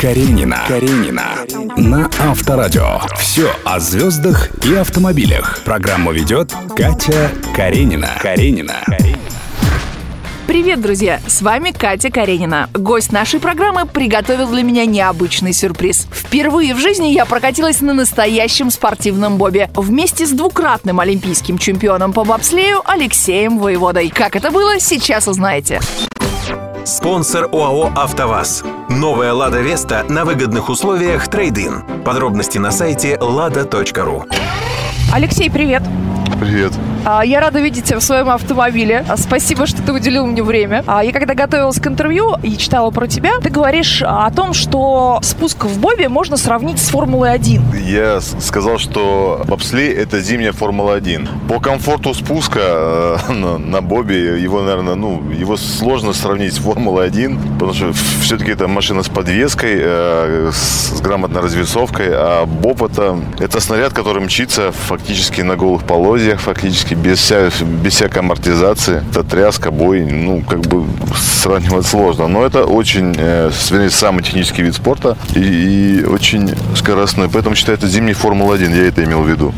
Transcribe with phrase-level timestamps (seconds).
[0.00, 0.64] Каренина.
[0.66, 1.36] Каренина.
[1.76, 3.00] На Авторадио.
[3.18, 5.60] Все о звездах и автомобилях.
[5.64, 8.08] Программу ведет Катя Каренина.
[8.20, 8.76] Каренина.
[10.46, 11.20] Привет, друзья!
[11.26, 12.70] С вами Катя Каренина.
[12.72, 16.08] Гость нашей программы приготовил для меня необычный сюрприз.
[16.10, 22.24] Впервые в жизни я прокатилась на настоящем спортивном бобе вместе с двукратным олимпийским чемпионом по
[22.24, 24.08] бобслею Алексеем Воеводой.
[24.08, 25.80] Как это было, сейчас узнаете.
[26.88, 28.64] Спонсор ОАО «АвтоВАЗ».
[28.88, 31.82] Новая «Лада Веста» на выгодных условиях трейдин.
[32.02, 34.24] Подробности на сайте lada.ru.
[35.12, 35.82] Алексей, привет!
[36.40, 36.72] Привет.
[37.04, 39.04] А, Я рада видеть тебя в своем автомобиле.
[39.08, 40.84] А, Спасибо, что ты уделил мне время.
[40.86, 45.18] А, Я когда готовилась к интервью и читала про тебя, ты говоришь о том, что
[45.22, 47.78] спуск в Бобе можно сравнить с Формулой-1.
[47.86, 51.48] Я сказал, что бобслей– это зимняя Формула-1.
[51.48, 57.74] По комфорту спуска э, на, Бобе его, наверное, ну, его сложно сравнить с Формулой-1, потому
[57.74, 63.92] что все-таки это машина с подвеской, э, с грамотной развесовкой, а Боб– это, это снаряд,
[63.92, 67.50] который мчится фактически на голых полозьях, фактически без, вся,
[67.82, 69.02] без всякой амортизации.
[69.10, 70.84] Это тряска, бой, ну, как бы
[71.16, 72.28] сравнивать сложно.
[72.28, 77.28] Но это очень, э, вернее, самый технический вид спорта и, и очень скоростной.
[77.28, 79.52] Поэтому считаю, это зимний Формула-1, я это имел в виду.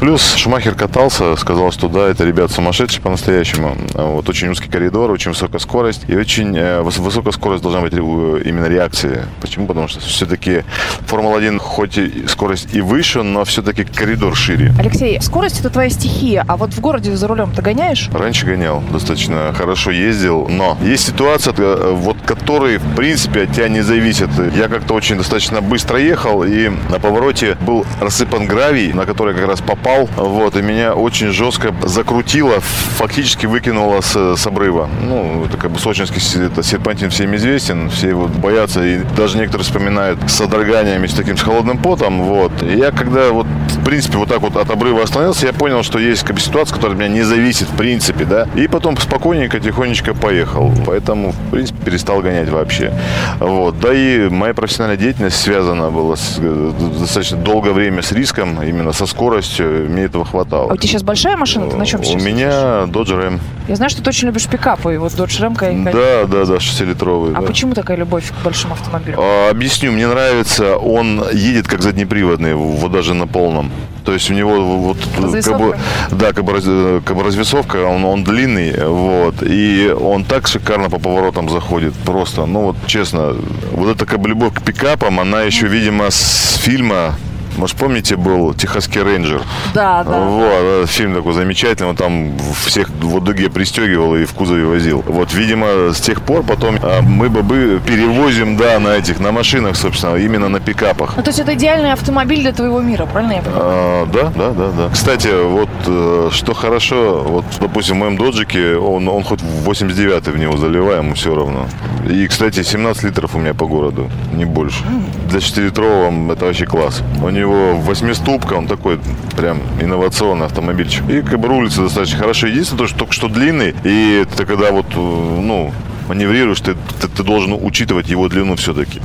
[0.00, 3.76] Плюс Шумахер катался, сказал, что да, это ребят сумасшедшие по-настоящему.
[3.94, 6.02] А Вот очень узкий коридор, очень высокая скорость.
[6.08, 9.24] И очень э, выс- высокая скорость должна быть ре- именно реакции.
[9.40, 9.66] Почему?
[9.66, 10.64] Потому что все-таки
[11.06, 14.72] Формула-1 хоть и скорость и выше, но все-таки коридор шире.
[14.78, 18.08] Алексей, скорость это твоя стихия, а вот в городе за рулем ты гоняешь?
[18.12, 23.68] Раньше гонял, достаточно хорошо ездил, но есть ситуация, э, вот которые, в принципе, от тебя
[23.68, 24.30] не зависят.
[24.54, 29.46] Я как-то очень достаточно быстро ехал, и на повороте был рассыпан гравий, на который как
[29.46, 34.88] раз попал, вот, и меня очень жестко закрутило, фактически выкинуло с, с обрыва.
[35.02, 39.64] Ну, это как бы сочинский это серпантин всем известен, все его боятся, и даже некоторые
[39.64, 42.52] вспоминают с содроганиями, с таким, с холодным потом, вот.
[42.62, 45.98] И я когда вот, в принципе, вот так вот от обрыва остановился, я понял, что
[45.98, 48.46] есть как бы ситуация, которая от меня не зависит, в принципе, да.
[48.54, 50.72] И потом спокойненько, тихонечко поехал.
[50.86, 52.92] Поэтому, в принципе, перестал гонять вообще.
[53.40, 53.78] Вот.
[53.80, 58.92] Да и моя профессиональная деятельность связана была с, э, достаточно долгое время с риском, именно
[58.92, 59.88] со скоростью.
[59.88, 60.72] Мне этого А хватало.
[60.72, 61.70] у тебя сейчас большая машина?
[61.70, 62.22] Ты на чем У сейчас?
[62.22, 62.50] меня
[62.86, 63.38] Dodge Ram.
[63.68, 65.92] Я знаю, что ты очень любишь пикапы, и вот Dodge Ram, конечно.
[65.92, 67.32] Да, да, да, 6-литровый.
[67.34, 67.46] А да.
[67.46, 69.20] почему такая любовь к большим автомобилям?
[69.20, 73.70] А, Объясню, мне нравится, он едет как заднеприводный, вот даже на полном.
[74.06, 74.96] То есть у него вот
[75.44, 75.76] как бы,
[76.12, 80.88] да, как бы, раз- как бы развесовка, он, он длинный, вот, и он так шикарно
[80.88, 83.36] по поворотам заходит, просто, ну вот честно,
[83.72, 87.16] вот эта как бы любовь к пикапам, она еще, видимо, с фильма
[87.58, 89.42] может, помните, был «Техасский рейнджер»?
[89.74, 90.20] Да, да.
[90.20, 92.32] Вот, э, фильм такой замечательный, он там
[92.64, 95.04] всех в дуге пристегивал и в кузове возил.
[95.06, 99.76] Вот, видимо, с тех пор потом а, мы бобы перевозим, да, на этих, на машинах,
[99.76, 101.16] собственно, именно на пикапах.
[101.16, 103.62] Ну, то есть это идеальный автомобиль для твоего мира, правильно я понимаю?
[103.64, 104.88] А, да, да, да, да.
[104.92, 110.38] Кстати, вот э, что хорошо, вот, допустим, в моем доджике, он, он хоть 89 в
[110.38, 111.66] него заливаем, все равно.
[112.08, 114.84] И, кстати, 17 литров у меня по городу, не больше.
[115.28, 117.02] Для 4-литрового это вообще класс.
[117.22, 118.98] У него восьмиступка, он такой
[119.36, 121.08] прям инновационный автомобильчик.
[121.08, 122.46] И как бы рулится достаточно хорошо.
[122.46, 125.72] Единственное, то, что только что длинный, и ты когда вот, э, ну,
[126.08, 129.00] маневрируешь, ты, ты, ты должен учитывать его длину все-таки.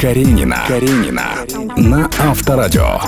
[0.00, 0.58] Каренина.
[0.68, 1.24] Каренина.
[1.76, 3.00] На Авторадио.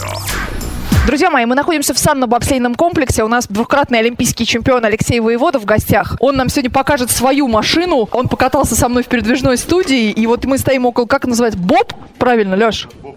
[1.07, 3.23] Друзья мои, мы находимся в санно-бобслейном комплексе.
[3.23, 6.17] У нас двукратный олимпийский чемпион Алексей Воевода в гостях.
[6.19, 8.09] Он нам сегодня покажет свою машину.
[8.11, 10.11] Он покатался со мной в передвижной студии.
[10.11, 11.93] И вот мы стоим около, как называется, Боб?
[12.19, 12.89] Правильно, Леш?
[13.03, 13.17] Боб.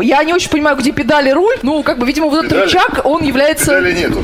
[0.00, 1.56] Я не очень понимаю, где педали, руль.
[1.62, 2.64] Ну, как бы, видимо, вот этот Педали?
[2.66, 3.80] рычаг, он является...
[3.80, 4.22] нету.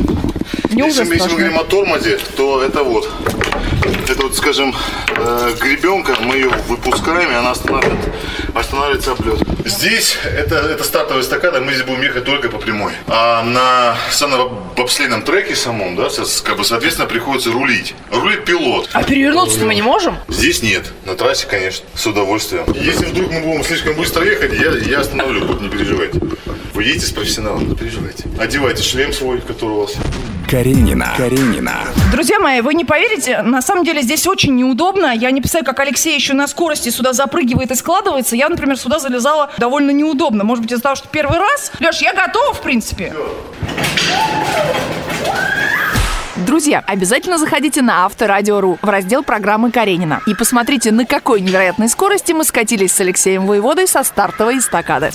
[0.71, 3.09] Неужто Если, мы- если мы говорим о тормозе, то это вот.
[4.09, 4.75] Это вот, скажем,
[5.17, 7.99] э, гребенка, мы ее выпускаем, и она останавливает,
[8.61, 9.39] останавливается облет.
[9.65, 12.93] Здесь это, это стартовая эстакада, мы здесь будем ехать только по прямой.
[13.07, 17.95] А на санно-бобслейном треке самом, да, со- как бы, соответственно, приходится рулить.
[18.11, 18.89] Рулит пилот.
[18.93, 20.17] А перевернуться-то мы не можем?
[20.29, 20.85] Здесь нет.
[21.05, 22.65] На трассе, конечно, с удовольствием.
[22.75, 26.21] Если вдруг мы будем слишком быстро ехать, я, я остановлю, не переживайте.
[26.75, 28.25] Вы едете с профессионалом, не переживайте.
[28.39, 29.95] Одевайте шлем свой, который у вас.
[30.49, 31.13] Каренина.
[31.17, 31.75] Каренина.
[32.13, 35.13] Друзья мои, вы не поверите, на самом деле здесь очень неудобно.
[35.13, 38.37] Я не представляю, как Алексей еще на скорости сюда запрыгивает и складывается.
[38.37, 40.45] Я, например, сюда залезала довольно неудобно.
[40.45, 41.73] Может быть, из-за того, что первый раз.
[41.81, 43.13] Леш, я готова, в принципе.
[46.37, 52.31] Друзья, обязательно заходите на Авторадио.ру в раздел программы Каренина и посмотрите, на какой невероятной скорости
[52.31, 55.11] мы скатились с Алексеем Воеводой со стартовой эстакады.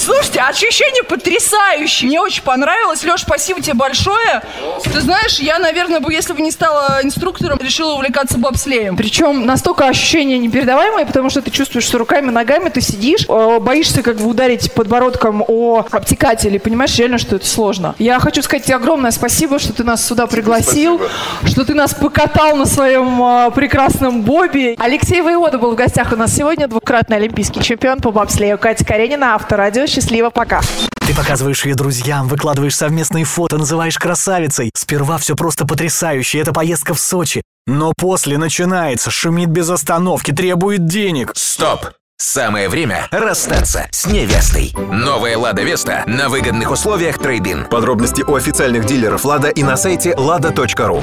[0.00, 2.08] Слушайте, ощущение потрясающее.
[2.08, 3.04] Мне очень понравилось.
[3.04, 4.40] Леш, спасибо тебе большое.
[4.82, 8.96] Ты знаешь, я, наверное, бы, если бы не стала инструктором, решила увлекаться бобслеем.
[8.96, 14.02] Причем настолько ощущение непередаваемое, потому что ты чувствуешь, что руками, ногами ты сидишь, э, боишься
[14.02, 17.94] как бы ударить подбородком о обтекатель, и понимаешь реально, что это сложно.
[17.98, 21.50] Я хочу сказать тебе огромное спасибо, что ты нас сюда пригласил, Спасибо.
[21.50, 24.76] что ты нас покатал на своем э, прекрасном бобе.
[24.78, 28.56] Алексей Воевода был в гостях у нас сегодня, двукратный олимпийский чемпион по бобслею.
[28.56, 29.89] Катя Каренина, Авторадио.
[29.90, 30.60] Счастливо, пока.
[31.00, 34.70] Ты показываешь ее друзьям, выкладываешь совместные фото, называешь красавицей.
[34.72, 37.42] Сперва все просто потрясающе, это поездка в Сочи.
[37.66, 41.32] Но после начинается, шумит без остановки, требует денег.
[41.34, 41.86] Стоп!
[42.18, 44.72] Самое время расстаться с невестой.
[44.92, 47.64] Новая «Лада Веста» на выгодных условиях трейдин.
[47.64, 51.02] Подробности у официальных дилеров «Лада» и на сайте lada.ru.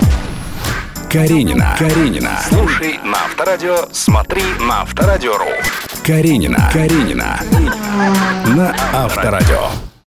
[1.12, 1.76] Каренина.
[1.80, 2.42] Каренина.
[2.50, 5.46] Слушай на Авторадио, смотри на Авторадио.ру.
[6.06, 6.70] Каренина.
[6.74, 7.40] Каренина.
[8.46, 9.70] На Авторадио.